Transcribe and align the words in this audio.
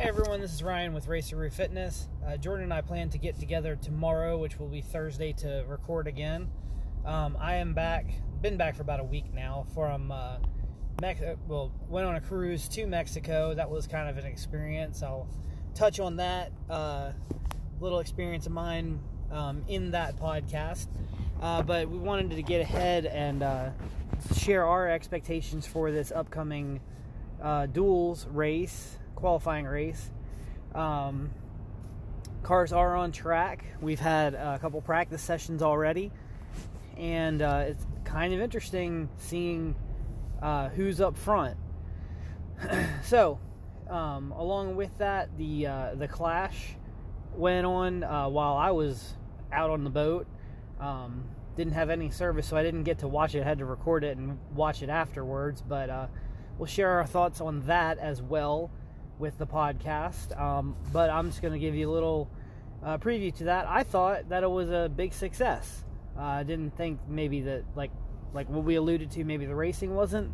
Hey 0.00 0.08
everyone, 0.08 0.40
this 0.40 0.54
is 0.54 0.62
Ryan 0.62 0.94
with 0.94 1.08
Raceroo 1.08 1.52
Fitness. 1.52 2.08
Uh, 2.26 2.38
Jordan 2.38 2.64
and 2.64 2.72
I 2.72 2.80
plan 2.80 3.10
to 3.10 3.18
get 3.18 3.38
together 3.38 3.76
tomorrow, 3.76 4.38
which 4.38 4.58
will 4.58 4.66
be 4.68 4.80
Thursday, 4.80 5.34
to 5.34 5.62
record 5.68 6.06
again. 6.06 6.48
Um, 7.04 7.36
I 7.38 7.56
am 7.56 7.74
back, 7.74 8.06
been 8.40 8.56
back 8.56 8.76
for 8.76 8.80
about 8.80 9.00
a 9.00 9.04
week 9.04 9.26
now 9.34 9.66
from, 9.74 10.10
uh, 10.10 10.38
Mex- 11.02 11.20
uh, 11.20 11.34
well, 11.46 11.70
went 11.86 12.06
on 12.06 12.16
a 12.16 12.20
cruise 12.22 12.66
to 12.70 12.86
Mexico. 12.86 13.52
That 13.52 13.68
was 13.68 13.86
kind 13.86 14.08
of 14.08 14.16
an 14.16 14.24
experience. 14.24 15.02
I'll 15.02 15.28
touch 15.74 16.00
on 16.00 16.16
that 16.16 16.50
uh, 16.70 17.12
little 17.78 17.98
experience 17.98 18.46
of 18.46 18.52
mine 18.52 19.00
um, 19.30 19.62
in 19.68 19.90
that 19.90 20.16
podcast. 20.16 20.86
Uh, 21.42 21.62
but 21.62 21.90
we 21.90 21.98
wanted 21.98 22.30
to 22.30 22.42
get 22.42 22.62
ahead 22.62 23.04
and 23.04 23.42
uh, 23.42 23.68
share 24.34 24.64
our 24.64 24.88
expectations 24.88 25.66
for 25.66 25.92
this 25.92 26.10
upcoming 26.10 26.80
duels 27.74 28.26
race 28.28 28.96
qualifying 29.14 29.66
race. 29.66 30.10
Um, 30.74 31.30
cars 32.42 32.72
are 32.72 32.96
on 32.96 33.12
track. 33.12 33.64
We've 33.80 34.00
had 34.00 34.34
a 34.34 34.58
couple 34.58 34.80
practice 34.80 35.22
sessions 35.22 35.62
already, 35.62 36.12
and 36.96 37.42
uh, 37.42 37.64
it's 37.66 37.86
kind 38.04 38.32
of 38.32 38.40
interesting 38.40 39.08
seeing 39.18 39.74
uh, 40.42 40.68
who's 40.70 41.00
up 41.00 41.16
front. 41.16 41.56
so, 43.04 43.38
um, 43.88 44.32
along 44.32 44.76
with 44.76 44.96
that, 44.98 45.36
the 45.36 45.66
uh, 45.66 45.94
the 45.94 46.08
clash 46.08 46.76
went 47.34 47.66
on 47.66 48.04
uh, 48.04 48.28
while 48.28 48.56
I 48.56 48.70
was 48.70 49.14
out 49.52 49.70
on 49.70 49.84
the 49.84 49.90
boat. 49.90 50.26
Um, 50.78 51.24
didn't 51.56 51.74
have 51.74 51.90
any 51.90 52.10
service, 52.10 52.46
so 52.46 52.56
I 52.56 52.62
didn't 52.62 52.84
get 52.84 53.00
to 53.00 53.08
watch 53.08 53.34
it. 53.34 53.42
I 53.42 53.44
had 53.44 53.58
to 53.58 53.66
record 53.66 54.04
it 54.04 54.16
and 54.16 54.38
watch 54.54 54.82
it 54.82 54.88
afterwards. 54.88 55.62
But 55.66 55.90
uh, 55.90 56.06
we'll 56.58 56.66
share 56.66 56.90
our 56.90 57.06
thoughts 57.06 57.40
on 57.40 57.60
that 57.66 57.98
as 57.98 58.22
well 58.22 58.70
with 59.20 59.38
the 59.38 59.46
podcast. 59.46 60.38
Um, 60.40 60.74
but 60.92 61.10
I'm 61.10 61.28
just 61.28 61.42
going 61.42 61.52
to 61.52 61.60
give 61.60 61.74
you 61.74 61.88
a 61.88 61.92
little 61.92 62.30
uh, 62.82 62.98
preview 62.98 63.32
to 63.36 63.44
that. 63.44 63.66
I 63.68 63.84
thought 63.84 64.30
that 64.30 64.42
it 64.42 64.50
was 64.50 64.70
a 64.70 64.90
big 64.94 65.12
success. 65.12 65.84
Uh, 66.18 66.22
I 66.22 66.42
didn't 66.42 66.76
think 66.76 66.98
maybe 67.06 67.42
that 67.42 67.64
like 67.76 67.90
like 68.32 68.48
what 68.48 68.64
we 68.64 68.76
alluded 68.76 69.10
to, 69.12 69.24
maybe 69.24 69.44
the 69.44 69.54
racing 69.54 69.94
wasn't 69.94 70.32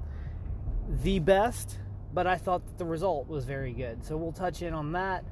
the 1.02 1.18
best, 1.18 1.78
but 2.12 2.26
I 2.26 2.36
thought 2.36 2.64
that 2.66 2.78
the 2.78 2.84
result 2.84 3.28
was 3.28 3.44
very 3.44 3.72
good. 3.72 4.04
So 4.04 4.16
we'll 4.16 4.32
touch 4.32 4.62
in 4.62 4.74
on 4.74 4.92
that. 4.92 5.24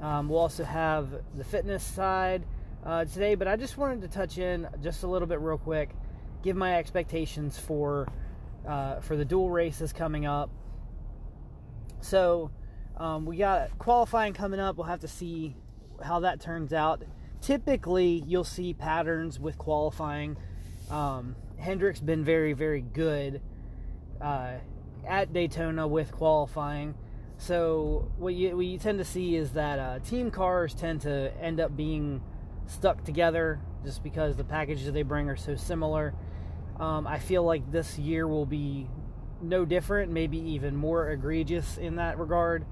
Um, 0.00 0.28
we'll 0.28 0.40
also 0.40 0.64
have 0.64 1.08
the 1.36 1.44
fitness 1.44 1.84
side 1.84 2.44
uh, 2.84 3.04
today, 3.04 3.34
but 3.34 3.46
I 3.46 3.56
just 3.56 3.76
wanted 3.76 4.00
to 4.02 4.08
touch 4.08 4.38
in 4.38 4.66
just 4.82 5.02
a 5.02 5.06
little 5.06 5.28
bit 5.28 5.40
real 5.40 5.58
quick, 5.58 5.90
give 6.42 6.56
my 6.56 6.78
expectations 6.78 7.58
for 7.58 8.08
uh, 8.66 9.00
for 9.00 9.16
the 9.16 9.24
duel 9.24 9.50
races 9.50 9.92
coming 9.92 10.26
up. 10.26 10.50
So 12.00 12.50
um, 13.00 13.24
we 13.24 13.38
got 13.38 13.78
qualifying 13.78 14.34
coming 14.34 14.60
up. 14.60 14.76
We'll 14.76 14.86
have 14.86 15.00
to 15.00 15.08
see 15.08 15.56
how 16.04 16.20
that 16.20 16.38
turns 16.38 16.74
out. 16.74 17.02
Typically, 17.40 18.22
you'll 18.26 18.44
see 18.44 18.74
patterns 18.74 19.40
with 19.40 19.56
qualifying. 19.56 20.36
Um, 20.90 21.34
Hendrick's 21.56 22.00
been 22.00 22.24
very, 22.24 22.52
very 22.52 22.82
good 22.82 23.40
uh, 24.20 24.52
at 25.08 25.32
Daytona 25.32 25.88
with 25.88 26.12
qualifying. 26.12 26.94
So 27.38 28.12
what 28.18 28.34
you 28.34 28.54
what 28.54 28.66
you 28.66 28.76
tend 28.76 28.98
to 28.98 29.04
see 29.04 29.34
is 29.34 29.52
that 29.52 29.78
uh, 29.78 29.98
team 30.00 30.30
cars 30.30 30.74
tend 30.74 31.00
to 31.02 31.32
end 31.40 31.58
up 31.58 31.74
being 31.74 32.20
stuck 32.66 33.02
together 33.02 33.60
just 33.82 34.02
because 34.02 34.36
the 34.36 34.44
packages 34.44 34.92
they 34.92 35.04
bring 35.04 35.30
are 35.30 35.36
so 35.36 35.56
similar. 35.56 36.12
Um, 36.78 37.06
I 37.06 37.18
feel 37.18 37.44
like 37.44 37.72
this 37.72 37.98
year 37.98 38.28
will 38.28 38.44
be 38.44 38.88
no 39.40 39.64
different, 39.64 40.12
maybe 40.12 40.36
even 40.36 40.76
more 40.76 41.08
egregious 41.10 41.78
in 41.78 41.96
that 41.96 42.18
regard 42.18 42.66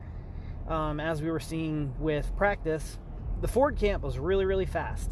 um, 0.69 1.01
as 1.01 1.23
we 1.23 1.31
were 1.31 1.41
seeing 1.41 1.95
with 1.99 2.31
practice, 2.37 2.99
the 3.41 3.49
Ford 3.49 3.77
camp 3.77 4.03
was 4.03 4.19
really, 4.19 4.45
really 4.45 4.67
fast. 4.67 5.11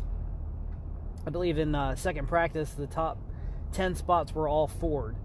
I 1.27 1.31
believe 1.31 1.59
in 1.59 1.75
uh, 1.75 1.97
second 1.97 2.29
practice, 2.29 2.71
the 2.73 2.87
top 2.87 3.19
10 3.73 3.95
spots 3.95 4.35
were 4.35 4.49
all 4.49 4.67
Ford. 4.67 5.17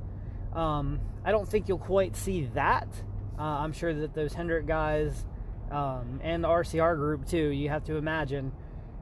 Um, 0.53 0.99
I 1.23 1.31
don't 1.31 1.47
think 1.47 1.67
you'll 1.67 1.77
quite 1.77 2.15
see 2.15 2.45
that. 2.53 2.87
Uh, 3.37 3.41
I'm 3.41 3.73
sure 3.73 3.93
that 3.93 4.13
those 4.13 4.33
Hendrick 4.33 4.65
guys 4.65 5.25
um, 5.69 6.19
and 6.23 6.43
the 6.43 6.47
RCR 6.47 6.95
group, 6.95 7.27
too, 7.27 7.49
you 7.49 7.69
have 7.69 7.83
to 7.85 7.95
imagine, 7.95 8.51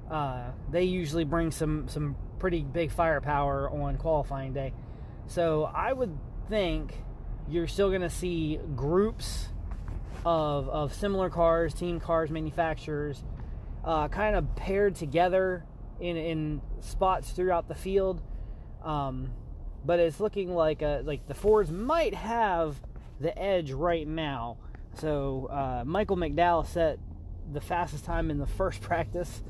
uh, 0.09 0.51
they 0.71 0.83
usually 0.83 1.23
bring 1.23 1.51
some, 1.51 1.87
some 1.87 2.15
pretty 2.39 2.63
big 2.63 2.91
firepower 2.91 3.69
on 3.69 3.97
qualifying 3.97 4.53
day. 4.53 4.73
So 5.27 5.63
I 5.63 5.93
would 5.93 6.17
think 6.49 6.93
you're 7.47 7.67
still 7.67 7.89
going 7.89 8.01
to 8.01 8.09
see 8.09 8.59
groups 8.75 9.49
of, 10.25 10.69
of 10.69 10.93
similar 10.93 11.29
cars, 11.29 11.73
team 11.73 11.99
cars, 11.99 12.29
manufacturers, 12.29 13.23
uh, 13.83 14.07
kind 14.07 14.35
of 14.35 14.55
paired 14.55 14.95
together 14.95 15.65
in, 15.99 16.17
in 16.17 16.61
spots 16.81 17.31
throughout 17.31 17.67
the 17.67 17.75
field. 17.75 18.21
Um, 18.83 19.31
but 19.85 19.99
it's 19.99 20.19
looking 20.19 20.53
like 20.53 20.81
a, 20.81 21.01
like 21.05 21.27
the 21.27 21.33
Fords 21.33 21.71
might 21.71 22.13
have 22.13 22.79
the 23.19 23.37
edge 23.37 23.71
right 23.71 24.07
now. 24.07 24.57
So 24.95 25.47
uh, 25.51 25.83
Michael 25.85 26.17
McDowell 26.17 26.65
set 26.65 26.99
the 27.51 27.61
fastest 27.61 28.05
time 28.05 28.29
in 28.31 28.37
the 28.37 28.47
first 28.57 28.81
practice. 28.81 29.41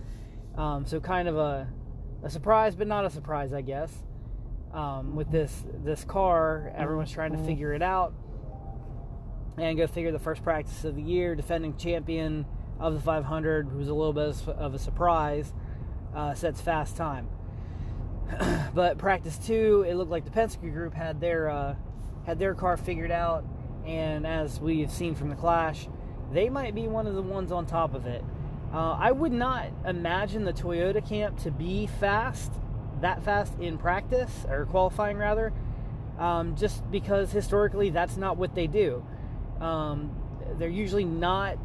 Um, 0.55 0.85
so 0.85 0.99
kind 0.99 1.27
of 1.27 1.37
a, 1.37 1.67
a 2.23 2.29
surprise, 2.29 2.75
but 2.75 2.87
not 2.87 3.05
a 3.05 3.09
surprise, 3.09 3.53
I 3.53 3.61
guess. 3.61 3.91
Um, 4.73 5.15
with 5.15 5.31
this 5.31 5.63
this 5.83 6.03
car, 6.03 6.71
everyone's 6.75 7.11
trying 7.11 7.31
to 7.31 7.39
figure 7.39 7.73
it 7.73 7.81
out 7.81 8.13
and 9.59 9.77
go 9.77 9.87
figure 9.87 10.11
the 10.11 10.19
first 10.19 10.43
practice 10.43 10.83
of 10.85 10.95
the 10.95 11.01
year, 11.01 11.35
defending 11.35 11.75
champion 11.75 12.45
of 12.79 12.93
the 12.93 12.99
500, 12.99 13.67
who's 13.67 13.89
a 13.89 13.93
little 13.93 14.13
bit 14.13 14.35
of 14.47 14.73
a 14.73 14.79
surprise, 14.79 15.53
uh, 16.15 16.33
sets 16.33 16.61
fast 16.61 16.95
time. 16.95 17.27
but 18.73 18.97
practice 18.97 19.37
two, 19.37 19.85
it 19.87 19.95
looked 19.95 20.11
like 20.11 20.23
the 20.23 20.31
Penske 20.31 20.71
group 20.71 20.93
had 20.93 21.19
their 21.19 21.49
uh, 21.49 21.75
had 22.25 22.39
their 22.39 22.53
car 22.53 22.77
figured 22.77 23.11
out, 23.11 23.43
and 23.85 24.25
as 24.25 24.59
we've 24.59 24.91
seen 24.91 25.15
from 25.15 25.29
the 25.29 25.35
Clash, 25.35 25.87
they 26.31 26.49
might 26.49 26.75
be 26.75 26.87
one 26.87 27.07
of 27.07 27.15
the 27.15 27.21
ones 27.21 27.51
on 27.51 27.65
top 27.65 27.93
of 27.93 28.05
it. 28.05 28.23
Uh, 28.71 28.91
I 28.91 29.11
would 29.11 29.31
not 29.31 29.69
imagine 29.85 30.45
the 30.45 30.53
Toyota 30.53 31.05
camp 31.07 31.39
to 31.39 31.51
be 31.51 31.87
fast, 31.87 32.51
that 33.01 33.23
fast 33.23 33.53
in 33.59 33.77
practice 33.77 34.45
or 34.47 34.65
qualifying 34.65 35.17
rather, 35.17 35.51
um, 36.19 36.55
just 36.55 36.89
because 36.91 37.31
historically 37.31 37.89
that's 37.89 38.15
not 38.15 38.37
what 38.37 38.53
they 38.53 38.67
do. 38.67 39.03
Um, 39.61 40.15
they're 40.57 40.69
usually 40.69 41.05
not 41.05 41.57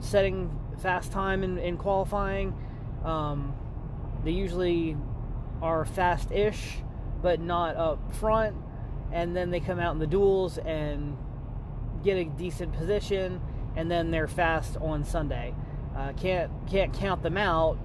setting 0.00 0.50
fast 0.80 1.12
time 1.12 1.44
in, 1.44 1.58
in 1.58 1.76
qualifying. 1.76 2.54
Um, 3.04 3.54
they 4.24 4.32
usually 4.32 4.96
are 5.60 5.84
fast-ish, 5.84 6.78
but 7.22 7.40
not 7.40 7.76
up 7.76 8.14
front. 8.14 8.56
And 9.12 9.36
then 9.36 9.50
they 9.50 9.60
come 9.60 9.78
out 9.78 9.92
in 9.92 9.98
the 9.98 10.06
duels 10.06 10.58
and 10.58 11.16
get 12.02 12.16
a 12.16 12.24
decent 12.24 12.72
position, 12.72 13.40
and 13.76 13.90
then 13.90 14.10
they're 14.10 14.28
fast 14.28 14.76
on 14.78 15.04
Sunday. 15.04 15.54
Uh, 15.96 16.12
can't 16.14 16.50
can't 16.66 16.92
count 16.94 17.22
them 17.22 17.36
out 17.36 17.78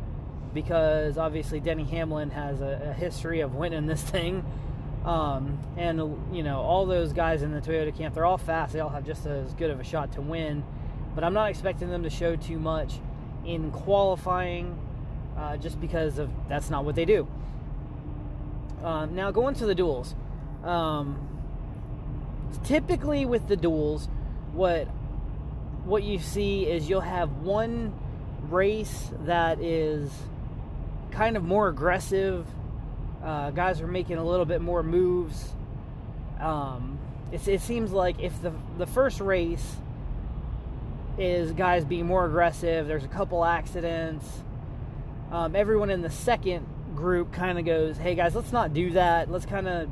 because 0.54 1.18
obviously 1.18 1.60
Denny 1.60 1.84
Hamlin 1.84 2.30
has 2.32 2.62
a, 2.62 2.90
a 2.90 2.94
history 2.94 3.42
of 3.42 3.56
winning 3.56 3.86
this 3.86 4.02
thing. 4.02 4.46
Um, 5.08 5.58
and 5.78 5.98
you 6.36 6.44
know 6.44 6.60
all 6.60 6.86
those 6.86 7.14
guys 7.14 7.42
in 7.42 7.54
the 7.54 7.62
Toyota 7.62 7.98
camp, 7.98 8.14
they're 8.14 8.26
all 8.26 8.38
fast. 8.38 8.74
They 8.74 8.82
all 8.82 8.90
have 8.90 9.06
just 9.06 9.26
as 9.26 9.54
good 9.54 9.72
of 9.72 9.80
a 9.80 9.84
shot 9.84 10.12
to 10.14 10.22
win. 10.22 10.66
But 11.16 11.24
I'm 11.24 11.34
not 11.34 11.50
expecting 11.50 11.90
them 11.90 12.04
to 12.04 12.10
show 12.10 12.36
too 12.36 12.60
much 12.60 12.96
in 13.46 13.72
qualifying, 13.72 14.78
uh, 15.38 15.56
just 15.58 15.80
because 15.80 16.20
of 16.20 16.30
that's 16.50 16.70
not 16.70 16.84
what 16.84 16.96
they 16.96 17.06
do. 17.06 17.26
Um, 18.84 19.16
now 19.16 19.32
going 19.32 19.56
to 19.56 19.66
the 19.66 19.74
duels. 19.74 20.14
Um, 20.64 21.18
typically 22.66 23.26
with 23.26 23.48
the 23.48 23.56
duels, 23.56 24.10
what 24.52 24.88
what 25.86 26.04
you 26.04 26.20
see 26.20 26.66
is 26.66 26.90
you'll 26.90 27.00
have 27.00 27.32
one 27.38 27.94
race 28.50 29.10
that 29.22 29.62
is 29.62 30.12
kind 31.12 31.38
of 31.38 31.44
more 31.44 31.70
aggressive 31.70 32.46
uh, 33.28 33.52
guys 33.52 33.82
are 33.82 33.88
making 33.88 34.16
a 34.16 34.24
little 34.24 34.46
bit 34.46 34.62
more 34.62 34.82
moves. 34.82 35.54
Um, 36.40 36.98
it, 37.34 37.46
it 37.46 37.62
seems 37.62 37.92
like 37.92 38.22
if 38.22 38.42
the 38.42 38.54
the 38.78 38.88
first 38.88 39.20
race 39.20 39.76
is 41.18 41.52
guys 41.52 41.84
being 41.84 42.06
more 42.06 42.26
aggressive, 42.26 42.88
there's 42.88 43.04
a 43.04 43.10
couple 43.10 43.44
accidents. 43.44 44.26
Um, 45.30 45.58
everyone 45.58 45.90
in 45.90 46.02
the 46.02 46.10
second 46.10 46.66
group 46.96 47.34
kind 47.34 47.60
of 47.60 47.66
goes, 47.66 47.98
"Hey 47.98 48.16
guys, 48.16 48.34
let's 48.34 48.54
not 48.54 48.74
do 48.74 48.92
that. 48.92 49.30
Let's 49.30 49.46
kind 49.46 49.68
of 49.68 49.90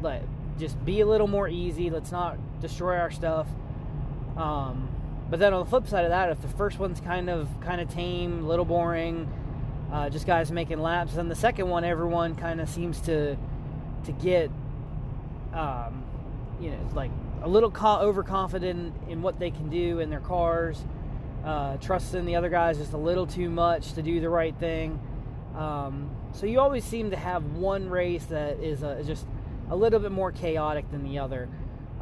like 0.00 0.22
just 0.58 0.82
be 0.82 1.02
a 1.02 1.06
little 1.06 1.28
more 1.28 1.48
easy. 1.48 1.90
Let's 1.90 2.10
not 2.10 2.38
destroy 2.62 2.96
our 2.96 3.10
stuff." 3.10 3.46
Um, 4.38 4.88
but 5.28 5.40
then 5.40 5.52
on 5.52 5.62
the 5.62 5.68
flip 5.68 5.88
side 5.88 6.04
of 6.04 6.10
that, 6.10 6.30
if 6.30 6.40
the 6.40 6.48
first 6.48 6.78
one's 6.78 7.00
kind 7.00 7.28
of 7.28 7.50
kind 7.60 7.82
of 7.82 7.90
tame, 7.90 8.44
a 8.44 8.48
little 8.48 8.64
boring, 8.64 9.30
uh, 9.92 10.10
just 10.10 10.26
guys 10.26 10.50
making 10.52 10.80
laps. 10.80 11.16
And 11.16 11.30
the 11.30 11.34
second 11.36 11.68
one, 11.68 11.84
everyone 11.84 12.34
kind 12.36 12.60
of 12.60 12.68
seems 12.68 13.00
to 13.02 13.36
to 14.04 14.12
get, 14.12 14.50
um, 15.54 16.04
you 16.60 16.70
know, 16.70 16.78
like 16.94 17.10
a 17.42 17.48
little 17.48 17.70
co- 17.70 18.00
overconfident 18.00 18.94
in 19.08 19.22
what 19.22 19.38
they 19.38 19.50
can 19.50 19.68
do 19.68 20.00
in 20.00 20.10
their 20.10 20.20
cars. 20.20 20.84
uh, 21.44 21.76
trusting 21.78 22.24
the 22.24 22.36
other 22.36 22.48
guys 22.48 22.78
just 22.78 22.92
a 22.92 22.96
little 22.98 23.26
too 23.26 23.48
much 23.48 23.92
to 23.94 24.02
do 24.02 24.20
the 24.20 24.28
right 24.28 24.54
thing. 24.58 24.98
Um, 25.56 26.10
so 26.32 26.46
you 26.46 26.60
always 26.60 26.84
seem 26.84 27.10
to 27.10 27.16
have 27.16 27.44
one 27.54 27.88
race 27.88 28.24
that 28.26 28.58
is 28.60 28.80
just 29.06 29.26
a 29.70 29.76
little 29.76 30.00
bit 30.00 30.12
more 30.12 30.32
chaotic 30.32 30.90
than 30.90 31.04
the 31.04 31.18
other. 31.18 31.48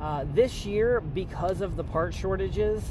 Uh, 0.01 0.25
this 0.35 0.67
year, 0.67 1.01
because 1.01 1.61
of 1.61 1.77
the 1.77 1.85
part 1.85 2.15
shortages, 2.15 2.83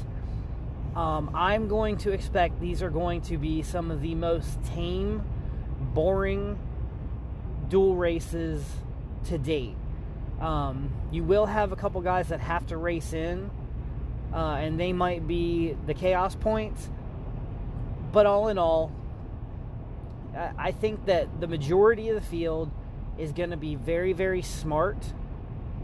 um, 0.96 1.30
I'm 1.34 1.68
going 1.68 1.96
to 1.98 2.12
expect 2.12 2.60
these 2.60 2.82
are 2.82 2.90
going 2.90 3.20
to 3.22 3.36
be 3.36 3.62
some 3.62 3.90
of 3.90 4.00
the 4.00 4.14
most 4.14 4.62
tame, 4.64 5.22
boring 5.92 6.58
duel 7.68 7.96
races 7.96 8.64
to 9.24 9.38
date. 9.38 9.76
Um, 10.40 10.92
you 11.10 11.24
will 11.24 11.46
have 11.46 11.72
a 11.72 11.76
couple 11.76 12.00
guys 12.00 12.28
that 12.28 12.40
have 12.40 12.66
to 12.68 12.76
race 12.76 13.12
in, 13.12 13.50
uh, 14.32 14.56
and 14.56 14.78
they 14.78 14.92
might 14.92 15.26
be 15.26 15.76
the 15.86 15.94
chaos 15.94 16.34
points. 16.34 16.88
But 18.12 18.26
all 18.26 18.48
in 18.48 18.58
all, 18.58 18.92
I 20.58 20.72
think 20.72 21.06
that 21.06 21.40
the 21.40 21.46
majority 21.46 22.08
of 22.08 22.14
the 22.14 22.28
field 22.28 22.70
is 23.18 23.32
going 23.32 23.50
to 23.50 23.56
be 23.56 23.74
very, 23.74 24.12
very 24.12 24.42
smart. 24.42 24.98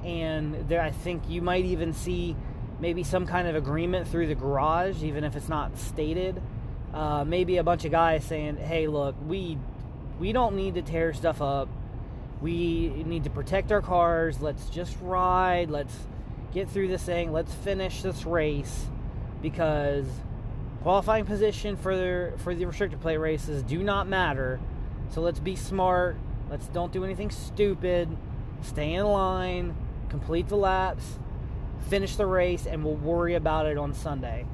And 0.05 0.69
there, 0.69 0.81
I 0.81 0.91
think 0.91 1.29
you 1.29 1.43
might 1.43 1.65
even 1.65 1.93
see 1.93 2.37
maybe 2.81 3.03
some 3.03 3.27
kind 3.27 3.47
of 3.47 3.55
agreement 3.55 4.09
through 4.09 4.27
the 4.27 4.35
garage, 4.35 5.03
even 5.03 5.25
if 5.25 5.37
it's 5.37 5.49
not 5.49 5.77
stated. 5.79 6.41
Uh, 6.93 7.25
maybe 7.25 7.59
a 7.59 7.63
bunch 7.63 7.85
of 7.85 7.91
guys 7.91 8.25
saying, 8.25 8.57
"Hey, 8.57 8.87
look, 8.89 9.15
we 9.27 9.59
we 10.19 10.33
don't 10.33 10.57
need 10.57 10.75
to 10.75 10.83
tear 10.83 11.13
stuff 11.13 11.41
up. 11.41 11.69
We 12.41 12.89
need 13.07 13.25
to 13.25 13.31
protect 13.31 13.71
our 13.71 13.83
cars. 13.83 14.41
Let's 14.41 14.69
just 14.71 14.97
ride. 15.01 15.71
Let's 15.71 15.95
get 16.53 16.69
through 16.69 16.89
this 16.89 17.03
thing. 17.03 17.33
Let's 17.33 17.53
finish 17.55 18.03
this 18.03 18.25
race 18.25 18.87
because 19.43 20.07
qualifying 20.83 21.27
position 21.27 21.77
for 21.77 21.97
the 21.97 22.33
for 22.39 22.55
the 22.55 22.65
restrictor 22.65 23.01
plate 23.01 23.19
races 23.19 23.63
do 23.63 23.83
not 23.83 24.09
matter. 24.09 24.61
So 25.11 25.21
let's 25.21 25.41
be 25.41 25.57
smart. 25.57 26.17
Let's 26.51 26.67
don't 26.69 26.93
do 26.93 27.05
anything 27.05 27.31
stupid. 27.31 28.17
Stay 28.63 28.95
in 28.95 29.07
line, 29.07 29.75
complete 30.09 30.49
the 30.49 30.57
laps, 30.57 31.19
finish 31.89 32.17
the 32.17 32.27
race, 32.27 32.67
and 32.67 32.85
we'll 32.85 32.95
worry 32.95 33.35
about 33.35 33.67
it 33.67 33.79
on 33.79 33.95
Sunday. 33.95 34.47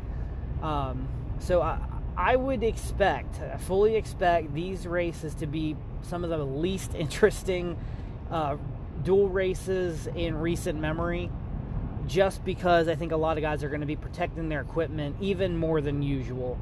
Um, 0.62 1.08
so 1.38 1.62
I, 1.62 1.78
I 2.16 2.36
would 2.36 2.62
expect, 2.62 3.40
I 3.40 3.58
fully 3.58 3.96
expect 3.96 4.54
these 4.54 4.86
races 4.86 5.34
to 5.36 5.46
be 5.46 5.76
some 6.02 6.24
of 6.24 6.30
the 6.30 6.38
least 6.38 6.94
interesting 6.98 7.76
uh, 8.30 8.56
duel 9.02 9.28
races 9.28 10.08
in 10.14 10.36
recent 10.38 10.80
memory 10.80 11.30
just 12.06 12.44
because 12.44 12.88
I 12.88 12.94
think 12.94 13.12
a 13.12 13.16
lot 13.16 13.36
of 13.36 13.42
guys 13.42 13.64
are 13.64 13.68
going 13.68 13.80
to 13.80 13.86
be 13.86 13.96
protecting 13.96 14.48
their 14.48 14.60
equipment 14.60 15.16
even 15.20 15.56
more 15.56 15.80
than 15.80 16.02
usual. 16.02 16.58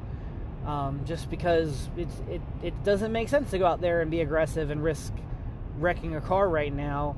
Um, 0.65 1.01
just 1.05 1.29
because 1.29 1.89
it's, 1.95 2.15
it, 2.27 2.41
it 2.63 2.83
doesn't 2.83 3.11
make 3.11 3.29
sense 3.29 3.51
to 3.51 3.59
go 3.59 3.67
out 3.67 3.81
there 3.81 4.01
and 4.01 4.09
be 4.09 4.21
aggressive 4.21 4.71
and 4.71 4.83
risk 4.83 5.13
wrecking 5.77 6.15
a 6.15 6.21
car 6.21 6.49
right 6.49 6.73
now 6.73 7.15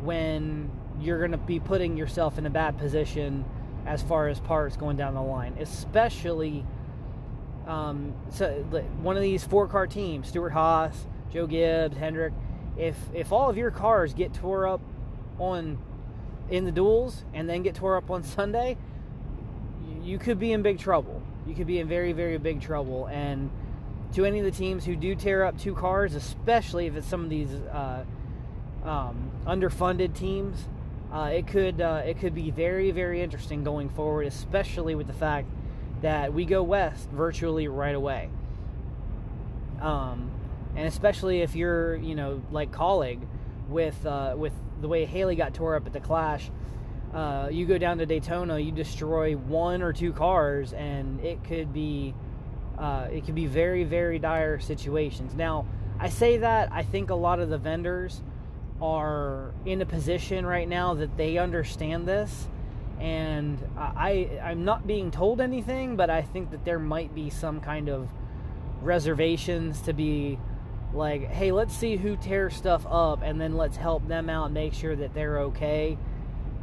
when 0.00 0.70
you're 1.00 1.18
going 1.18 1.32
to 1.32 1.38
be 1.38 1.60
putting 1.60 1.96
yourself 1.96 2.38
in 2.38 2.46
a 2.46 2.50
bad 2.50 2.78
position 2.78 3.44
as 3.86 4.02
far 4.02 4.28
as 4.28 4.40
parts 4.40 4.76
going 4.76 4.96
down 4.96 5.14
the 5.14 5.22
line, 5.22 5.56
especially 5.60 6.64
um, 7.68 8.14
so 8.30 8.48
one 9.02 9.16
of 9.16 9.22
these 9.22 9.44
four 9.44 9.68
car 9.68 9.86
teams, 9.86 10.28
Stewart-Haas, 10.28 11.06
Joe 11.30 11.46
Gibbs, 11.46 11.96
Hendrick. 11.96 12.32
If 12.78 12.96
if 13.12 13.30
all 13.30 13.50
of 13.50 13.58
your 13.58 13.70
cars 13.70 14.14
get 14.14 14.32
tore 14.32 14.66
up 14.66 14.80
on 15.38 15.78
in 16.48 16.64
the 16.64 16.72
duels 16.72 17.24
and 17.34 17.48
then 17.48 17.62
get 17.62 17.74
tore 17.74 17.96
up 17.96 18.10
on 18.10 18.22
Sunday, 18.22 18.78
you 20.02 20.18
could 20.18 20.38
be 20.38 20.52
in 20.52 20.62
big 20.62 20.78
trouble. 20.78 21.22
You 21.46 21.54
could 21.54 21.66
be 21.66 21.78
in 21.78 21.88
very, 21.88 22.12
very 22.12 22.38
big 22.38 22.62
trouble. 22.62 23.06
And 23.06 23.50
to 24.14 24.24
any 24.24 24.38
of 24.38 24.46
the 24.46 24.50
teams 24.50 24.86
who 24.86 24.96
do 24.96 25.14
tear 25.14 25.44
up 25.44 25.58
two 25.58 25.74
cars, 25.74 26.14
especially 26.14 26.86
if 26.86 26.96
it's 26.96 27.06
some 27.06 27.24
of 27.24 27.28
these 27.28 27.52
uh, 27.52 28.04
um, 28.84 29.30
underfunded 29.46 30.14
teams, 30.14 30.68
uh, 31.12 31.30
it 31.32 31.46
could 31.46 31.80
uh, 31.80 32.02
it 32.04 32.18
could 32.18 32.34
be 32.34 32.50
very, 32.50 32.90
very 32.90 33.22
interesting 33.22 33.64
going 33.64 33.88
forward, 33.88 34.26
especially 34.26 34.94
with 34.94 35.06
the 35.06 35.12
fact 35.14 35.48
that 36.02 36.32
we 36.32 36.44
go 36.44 36.62
west 36.62 37.08
virtually 37.10 37.66
right 37.66 37.94
away. 37.94 38.28
Um, 39.80 40.30
and 40.76 40.86
especially 40.86 41.40
if 41.40 41.54
you're, 41.54 41.96
you 41.96 42.14
know, 42.14 42.42
like 42.50 42.70
Kaulig 42.70 43.20
with 43.68 44.04
uh, 44.04 44.34
with 44.36 44.52
the 44.80 44.88
way 44.88 45.06
Haley 45.06 45.34
got 45.34 45.54
tore 45.54 45.76
up 45.76 45.86
at 45.86 45.92
the 45.92 46.00
Clash, 46.00 46.50
uh, 47.14 47.48
you 47.50 47.64
go 47.64 47.78
down 47.78 47.98
to 47.98 48.06
Daytona, 48.06 48.58
you 48.58 48.70
destroy 48.70 49.34
one 49.34 49.82
or 49.82 49.92
two 49.94 50.12
cars, 50.12 50.74
and 50.74 51.20
it 51.24 51.42
could 51.44 51.72
be 51.72 52.14
uh, 52.76 53.08
it 53.10 53.24
could 53.24 53.34
be 53.34 53.46
very 53.46 53.84
very 53.84 54.18
dire 54.18 54.58
situations. 54.60 55.34
Now, 55.34 55.66
I 55.98 56.10
say 56.10 56.36
that 56.36 56.70
I 56.70 56.82
think 56.82 57.08
a 57.08 57.14
lot 57.14 57.40
of 57.40 57.48
the 57.48 57.58
vendors 57.58 58.20
are 58.80 59.52
in 59.64 59.80
a 59.80 59.86
position 59.86 60.46
right 60.46 60.68
now 60.68 60.94
that 60.94 61.16
they 61.16 61.38
understand 61.38 62.06
this, 62.06 62.48
and 63.00 63.58
I 63.76 64.40
I'm 64.42 64.64
not 64.64 64.86
being 64.86 65.10
told 65.10 65.40
anything, 65.40 65.96
but 65.96 66.10
I 66.10 66.22
think 66.22 66.50
that 66.50 66.64
there 66.64 66.78
might 66.78 67.14
be 67.14 67.30
some 67.30 67.60
kind 67.60 67.88
of 67.88 68.08
reservations 68.82 69.80
to 69.82 69.92
be 69.92 70.38
like, 70.94 71.28
hey, 71.28 71.52
let's 71.52 71.74
see 71.74 71.96
who 71.96 72.16
tears 72.16 72.54
stuff 72.54 72.86
up, 72.88 73.22
and 73.22 73.40
then 73.40 73.56
let's 73.56 73.76
help 73.76 74.06
them 74.08 74.30
out, 74.30 74.46
and 74.46 74.54
make 74.54 74.74
sure 74.74 74.96
that 74.96 75.14
they're 75.14 75.40
okay 75.40 75.98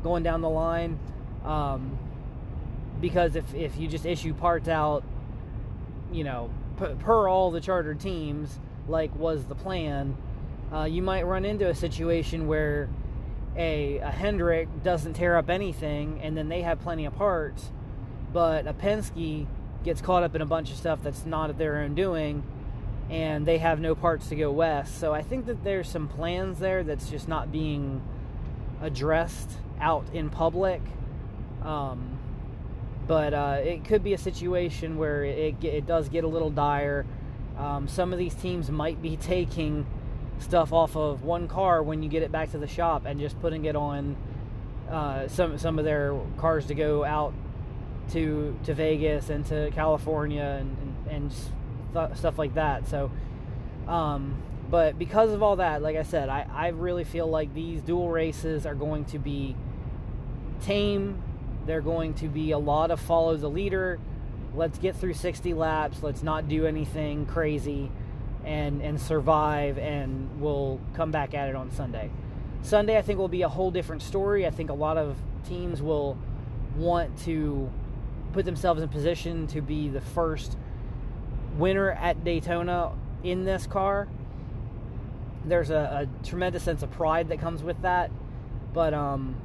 going 0.04 0.24
down 0.24 0.42
the 0.42 0.50
line. 0.50 1.00
Um, 1.44 1.98
because 3.02 3.36
if 3.36 3.54
if 3.54 3.78
you 3.78 3.88
just 3.88 4.06
issue 4.06 4.34
parts 4.34 4.68
out, 4.68 5.04
you 6.12 6.24
know, 6.24 6.50
per, 6.78 6.96
per 6.96 7.28
all 7.28 7.52
the 7.52 7.62
chartered 7.62 8.00
teams, 8.00 8.60
like 8.88 9.16
was 9.16 9.46
the 9.46 9.56
plan, 9.56 10.18
uh, 10.74 10.84
you 10.84 11.02
might 11.02 11.24
run 11.24 11.46
into 11.46 11.70
a 11.70 11.76
situation 11.76 12.48
where 12.48 12.90
a, 13.56 13.98
a 14.00 14.12
Hendrick 14.12 14.68
doesn't 14.84 15.14
tear 15.14 15.38
up 15.38 15.50
anything, 15.50 16.20
and 16.22 16.38
then 16.38 16.50
they 16.50 16.62
have 16.62 16.82
plenty 16.82 17.06
of 17.06 17.16
parts, 17.16 17.72
but 18.34 18.68
a 18.68 18.74
Penske 18.74 19.48
gets 19.84 20.02
caught 20.02 20.24
up 20.24 20.36
in 20.36 20.42
a 20.42 20.46
bunch 20.46 20.72
of 20.72 20.78
stuff 20.78 21.00
that's 21.04 21.26
not 21.26 21.58
their 21.58 21.78
own 21.78 21.94
doing 21.96 22.44
and 23.10 23.46
they 23.46 23.60
have 23.60 23.80
no 23.80 23.94
parts 23.94 24.30
to 24.30 24.36
go 24.36 24.52
west. 24.52 25.00
So 25.00 25.14
I 25.14 25.22
think 25.22 25.46
that 25.46 25.64
there's 25.64 25.88
some 25.88 26.08
plans 26.08 26.60
there 26.60 26.84
that's 26.84 27.10
just 27.10 27.28
not 27.28 27.52
being 27.52 28.02
addressed 28.82 29.52
out 29.80 30.06
in 30.14 30.30
public. 30.30 30.82
Um, 31.62 32.18
but 33.08 33.34
uh, 33.34 33.58
it 33.64 33.86
could 33.86 34.04
be 34.04 34.14
a 34.14 34.18
situation 34.18 34.98
where 34.98 35.24
it, 35.24 35.64
it 35.64 35.86
does 35.86 36.10
get 36.10 36.24
a 36.24 36.28
little 36.28 36.50
dire. 36.50 37.06
Um, 37.58 37.88
some 37.88 38.12
of 38.12 38.18
these 38.18 38.34
teams 38.34 38.72
might 38.72 39.02
be 39.02 39.18
taking 39.22 39.86
stuff 40.40 40.74
off 40.74 40.96
of 40.96 41.24
one 41.24 41.48
car 41.48 41.82
when 41.82 42.04
you 42.04 42.10
get 42.10 42.24
it 42.24 42.32
back 42.32 42.52
to 42.52 42.58
the 42.58 42.68
shop 42.68 43.06
and 43.06 43.20
just 43.20 43.40
putting 43.42 43.66
it 43.66 43.76
on 43.76 44.16
uh, 44.90 45.28
some 45.28 45.58
some 45.58 45.80
of 45.80 45.86
their 45.86 46.18
cars 46.38 46.66
to 46.68 46.76
go 46.76 47.04
out 47.04 47.34
to 48.12 48.58
to 48.66 48.74
Vegas 48.74 49.30
and 49.30 49.46
to 49.48 49.72
California 49.72 50.58
and 50.60 50.78
and, 50.78 51.08
and 51.08 51.36
th- 51.94 52.18
stuff 52.18 52.38
like 52.38 52.56
that. 52.56 52.88
So, 52.88 53.12
um, 53.88 54.42
but 54.70 55.00
because 55.00 55.32
of 55.32 55.42
all 55.42 55.58
that, 55.58 55.82
like 55.82 55.96
I 55.96 56.04
said, 56.04 56.30
I, 56.30 56.48
I 56.52 56.68
really 56.70 57.04
feel 57.04 57.28
like 57.28 57.54
these 57.54 57.82
duel 57.82 58.10
races 58.10 58.66
are 58.66 58.76
going 58.76 59.06
to 59.06 59.20
be 59.20 59.56
tame. 60.62 61.22
They're 61.66 61.82
going 61.82 62.14
to 62.16 62.28
be 62.28 62.52
a 62.52 62.60
lot 62.60 62.92
of 62.92 63.00
follow 63.00 63.36
the 63.38 63.50
leader. 63.50 64.00
Let's 64.54 64.78
get 64.78 64.96
through 64.96 65.16
60 65.16 65.54
laps. 65.54 66.02
Let's 66.02 66.24
not 66.24 66.48
do 66.48 66.66
anything 66.66 67.26
crazy 67.26 67.92
and 68.46 68.82
and 68.82 69.00
survive 69.00 69.78
and 69.78 70.40
we'll 70.40 70.80
come 70.94 71.12
back 71.12 71.34
at 71.34 71.50
it 71.50 71.56
on 71.56 71.72
Sunday. 71.72 72.10
Sunday 72.62 72.98
I 72.98 73.02
think 73.02 73.20
will 73.20 73.28
be 73.28 73.42
a 73.42 73.50
whole 73.50 73.72
different 73.72 74.02
story. 74.02 74.46
I 74.46 74.50
think 74.50 74.70
a 74.70 74.74
lot 74.74 74.98
of 74.98 75.18
teams 75.48 75.82
will 75.82 76.18
want 76.78 77.18
to 77.20 77.70
put 78.34 78.46
themselves 78.46 78.82
in 78.82 78.90
position 78.90 79.48
to 79.48 79.62
be 79.62 79.88
the 79.88 80.02
first 80.02 80.58
winner 81.58 81.92
at 81.92 82.24
Daytona 82.24 82.92
in 83.24 83.46
this 83.46 83.66
car. 83.66 84.08
There's 85.46 85.70
a, 85.70 86.08
a 86.08 86.26
tremendous 86.26 86.64
sense 86.64 86.84
of 86.84 86.92
pride 86.92 87.30
that 87.30 87.40
comes 87.40 87.64
with 87.64 87.82
that. 87.84 88.12
But 88.74 88.94
um, 88.94 89.36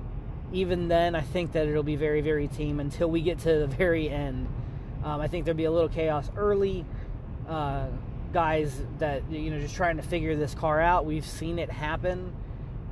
even 0.53 0.89
then, 0.89 1.15
I 1.15 1.21
think 1.21 1.53
that 1.53 1.69
it'll 1.69 1.83
be 1.83 1.97
very, 1.97 2.21
very 2.21 2.49
team 2.49 2.81
until 2.81 3.09
we 3.09 3.23
get 3.23 3.39
to 3.41 3.59
the 3.61 3.67
very 3.79 4.09
end. 4.11 4.49
Um, 5.05 5.21
I 5.21 5.29
think 5.29 5.45
there'll 5.45 5.57
be 5.57 5.65
a 5.65 5.71
little 5.71 5.89
chaos 5.89 6.29
early. 6.37 6.85
Uh, 7.49 7.87
guys 8.33 8.81
that, 8.99 9.23
you 9.31 9.51
know, 9.51 9.61
just 9.61 9.75
trying 9.75 9.97
to 9.97 10.03
figure 10.03 10.37
this 10.37 10.55
car 10.55 10.81
out. 10.81 11.05
We've 11.05 11.25
seen 11.25 11.59
it 11.59 11.71
happen, 11.71 12.33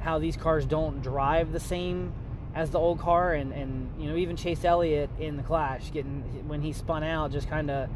how 0.01 0.19
these 0.19 0.37
cars 0.37 0.67
don't 0.67 1.01
drive 1.03 1.53
the 1.53 1.61
same 1.61 2.13
as 2.55 2.71
the 2.71 2.79
old 2.79 2.99
car. 2.99 3.35
And, 3.35 3.53
and 3.53 3.91
you 4.01 4.09
know, 4.09 4.17
even 4.17 4.37
Chase 4.37 4.65
Elliott 4.65 5.11
in 5.19 5.37
the 5.37 5.43
Clash, 5.43 5.91
getting 5.93 6.23
when 6.49 6.63
he 6.63 6.73
spun 6.73 7.03
out, 7.03 7.33
just 7.33 7.49
kind 7.49 7.71
of 7.71 7.89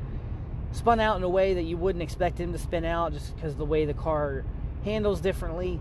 spun 0.73 1.01
out 1.01 1.17
in 1.17 1.23
a 1.23 1.29
way 1.29 1.55
that 1.55 1.63
you 1.63 1.77
wouldn't 1.77 2.03
expect 2.03 2.39
him 2.39 2.53
to 2.53 2.59
spin 2.59 2.85
out 2.85 3.13
just 3.13 3.35
because 3.35 3.57
the 3.57 3.65
way 3.65 3.85
the 3.85 3.95
car 3.95 4.45
handles 4.85 5.21
differently. 5.21 5.81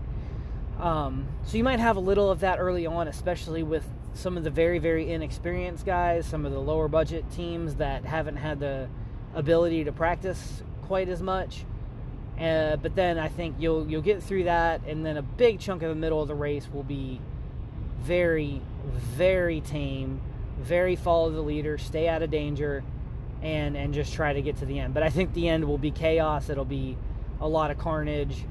Um, 0.78 1.28
so 1.44 1.56
you 1.56 1.64
might 1.64 1.80
have 1.80 1.96
a 1.96 2.00
little 2.00 2.30
of 2.30 2.40
that 2.40 2.58
early 2.58 2.86
on, 2.86 3.08
especially 3.08 3.62
with 3.62 3.84
some 4.14 4.36
of 4.36 4.44
the 4.44 4.50
very, 4.50 4.78
very 4.78 5.10
inexperienced 5.12 5.86
guys, 5.86 6.26
some 6.26 6.44
of 6.44 6.52
the 6.52 6.58
lower 6.58 6.88
budget 6.88 7.24
teams 7.32 7.76
that 7.76 8.04
haven't 8.04 8.36
had 8.36 8.60
the 8.60 8.88
ability 9.34 9.84
to 9.84 9.92
practice 9.92 10.62
quite 10.82 11.08
as 11.08 11.22
much. 11.22 11.64
Uh, 12.40 12.76
but 12.76 12.94
then 12.94 13.18
I 13.18 13.28
think 13.28 13.56
you'll 13.58 13.88
you'll 13.88 14.02
get 14.02 14.22
through 14.22 14.44
that, 14.44 14.82
and 14.86 15.04
then 15.04 15.16
a 15.16 15.22
big 15.22 15.60
chunk 15.60 15.82
of 15.82 15.90
the 15.90 15.94
middle 15.94 16.22
of 16.22 16.28
the 16.28 16.34
race 16.34 16.66
will 16.72 16.82
be 16.82 17.20
very, 18.00 18.60
very 18.84 19.60
tame, 19.60 20.20
very 20.58 20.96
follow 20.96 21.30
the 21.30 21.40
leader, 21.40 21.78
stay 21.78 22.08
out 22.08 22.22
of 22.22 22.30
danger, 22.30 22.82
and 23.42 23.76
and 23.76 23.92
just 23.92 24.14
try 24.14 24.32
to 24.32 24.42
get 24.42 24.56
to 24.58 24.66
the 24.66 24.78
end. 24.78 24.94
But 24.94 25.02
I 25.02 25.10
think 25.10 25.34
the 25.34 25.48
end 25.48 25.66
will 25.66 25.78
be 25.78 25.90
chaos. 25.90 26.48
It'll 26.48 26.64
be 26.64 26.96
a 27.40 27.46
lot 27.46 27.70
of 27.70 27.78
carnage, 27.78 28.44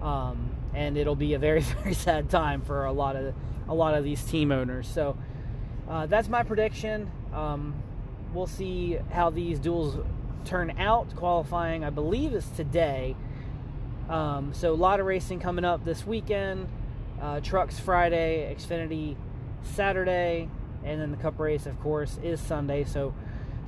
um, 0.00 0.50
and 0.72 0.96
it'll 0.96 1.16
be 1.16 1.34
a 1.34 1.38
very 1.38 1.60
very 1.82 1.94
sad 1.94 2.30
time 2.30 2.62
for 2.62 2.84
a 2.84 2.92
lot 2.92 3.16
of 3.16 3.34
a 3.68 3.74
lot 3.74 3.94
of 3.94 4.04
these 4.04 4.22
team 4.22 4.52
owners. 4.52 4.86
So 4.88 5.18
uh, 5.88 6.06
that's 6.06 6.28
my 6.28 6.42
prediction. 6.42 7.10
Um, 7.34 7.74
we'll 8.32 8.46
see 8.46 8.98
how 9.10 9.30
these 9.30 9.58
duels 9.58 9.98
turn 10.46 10.78
out. 10.78 11.14
Qualifying, 11.16 11.84
I 11.84 11.90
believe, 11.90 12.32
is 12.32 12.48
today. 12.56 13.16
Um, 14.08 14.54
so 14.54 14.72
a 14.72 14.74
lot 14.74 15.00
of 15.00 15.06
racing 15.06 15.40
coming 15.40 15.64
up 15.64 15.84
this 15.84 16.06
weekend. 16.06 16.68
Uh, 17.20 17.40
trucks 17.40 17.78
Friday, 17.78 18.54
Xfinity 18.56 19.16
Saturday, 19.62 20.48
and 20.84 21.00
then 21.00 21.10
the 21.10 21.16
Cup 21.16 21.38
race, 21.38 21.66
of 21.66 21.80
course, 21.80 22.18
is 22.22 22.40
Sunday. 22.40 22.84
So 22.84 23.14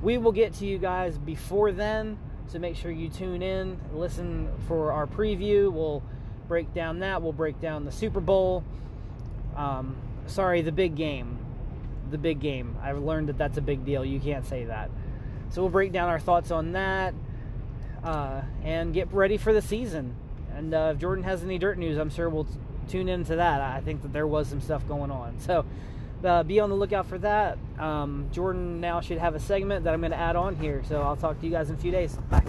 we 0.01 0.17
will 0.17 0.31
get 0.31 0.53
to 0.55 0.65
you 0.65 0.77
guys 0.77 1.17
before 1.17 1.71
then. 1.71 2.17
So 2.47 2.57
make 2.57 2.75
sure 2.75 2.89
you 2.89 3.09
tune 3.09 3.43
in, 3.43 3.79
listen 3.93 4.49
for 4.67 4.91
our 4.91 5.05
preview. 5.05 5.71
We'll 5.71 6.01
break 6.47 6.73
down 6.73 6.99
that. 6.99 7.21
We'll 7.21 7.33
break 7.33 7.59
down 7.61 7.85
the 7.85 7.91
Super 7.91 8.19
Bowl. 8.19 8.63
Um, 9.55 9.95
sorry, 10.25 10.61
the 10.61 10.71
big 10.71 10.95
game. 10.95 11.37
The 12.09 12.17
big 12.17 12.39
game. 12.39 12.75
I've 12.81 12.97
learned 12.97 13.29
that 13.29 13.37
that's 13.37 13.57
a 13.57 13.61
big 13.61 13.85
deal. 13.85 14.03
You 14.03 14.19
can't 14.19 14.47
say 14.47 14.65
that. 14.65 14.89
So 15.49 15.61
we'll 15.61 15.71
break 15.71 15.91
down 15.91 16.09
our 16.09 16.19
thoughts 16.19 16.51
on 16.51 16.73
that 16.73 17.13
uh, 18.03 18.41
and 18.63 18.93
get 18.93 19.11
ready 19.11 19.37
for 19.37 19.53
the 19.53 19.61
season. 19.61 20.15
And 20.55 20.73
uh, 20.73 20.91
if 20.93 20.99
Jordan 20.99 21.23
has 21.23 21.43
any 21.43 21.57
dirt 21.57 21.77
news, 21.77 21.97
I'm 21.97 22.09
sure 22.09 22.29
we'll 22.29 22.45
t- 22.45 22.51
tune 22.87 23.09
into 23.09 23.35
that. 23.35 23.61
I 23.61 23.81
think 23.81 24.01
that 24.01 24.13
there 24.13 24.27
was 24.27 24.47
some 24.47 24.61
stuff 24.61 24.87
going 24.87 25.11
on. 25.11 25.39
So 25.39 25.65
uh, 26.23 26.43
be 26.43 26.59
on 26.59 26.69
the 26.69 26.75
lookout 26.75 27.05
for 27.05 27.17
that. 27.19 27.57
Um, 27.77 28.29
Jordan 28.31 28.81
now 28.81 29.01
should 29.01 29.19
have 29.19 29.35
a 29.35 29.39
segment 29.39 29.85
that 29.85 29.93
I'm 29.93 30.01
going 30.01 30.11
to 30.11 30.17
add 30.17 30.35
on 30.35 30.55
here. 30.55 30.83
So 30.87 31.01
I'll 31.01 31.15
talk 31.15 31.39
to 31.39 31.45
you 31.45 31.51
guys 31.51 31.69
in 31.69 31.75
a 31.75 31.79
few 31.79 31.91
days. 31.91 32.17
Bye. 32.29 32.43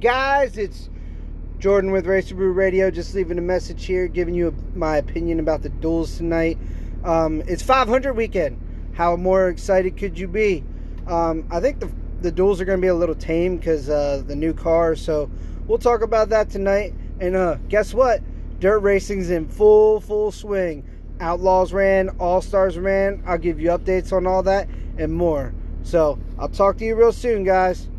Guys, 0.00 0.56
it's 0.56 0.88
Jordan 1.58 1.90
with 1.90 2.06
Racer 2.06 2.34
Brew 2.34 2.52
Radio. 2.52 2.90
Just 2.90 3.14
leaving 3.14 3.36
a 3.36 3.42
message 3.42 3.84
here, 3.84 4.08
giving 4.08 4.34
you 4.34 4.54
my 4.74 4.96
opinion 4.96 5.40
about 5.40 5.62
the 5.62 5.68
duels 5.68 6.16
tonight. 6.16 6.56
Um, 7.04 7.42
it's 7.46 7.62
500 7.62 8.14
weekend. 8.14 8.58
How 8.94 9.14
more 9.16 9.48
excited 9.48 9.98
could 9.98 10.18
you 10.18 10.26
be? 10.26 10.64
Um, 11.06 11.46
I 11.50 11.60
think 11.60 11.80
the 11.80 11.90
the 12.22 12.32
duels 12.32 12.60
are 12.60 12.66
going 12.66 12.78
to 12.78 12.82
be 12.82 12.88
a 12.88 12.94
little 12.94 13.14
tame 13.14 13.56
because 13.56 13.88
uh, 13.88 14.22
the 14.26 14.36
new 14.36 14.52
car. 14.54 14.94
So 14.94 15.30
we'll 15.66 15.78
talk 15.78 16.02
about 16.02 16.30
that 16.30 16.50
tonight. 16.50 16.94
And 17.18 17.36
uh, 17.36 17.56
guess 17.68 17.94
what? 17.94 18.22
Dirt 18.58 18.80
racing's 18.80 19.28
in 19.30 19.48
full 19.48 20.00
full 20.00 20.32
swing. 20.32 20.82
Outlaws 21.20 21.74
ran, 21.74 22.08
All 22.18 22.40
Stars 22.40 22.78
ran. 22.78 23.22
I'll 23.26 23.38
give 23.38 23.60
you 23.60 23.68
updates 23.68 24.14
on 24.14 24.26
all 24.26 24.42
that 24.44 24.66
and 24.96 25.12
more. 25.12 25.52
So 25.82 26.18
I'll 26.38 26.48
talk 26.48 26.78
to 26.78 26.86
you 26.86 26.94
real 26.94 27.12
soon, 27.12 27.44
guys. 27.44 27.89